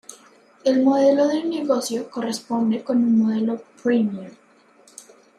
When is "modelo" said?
0.81-1.27, 3.19-3.61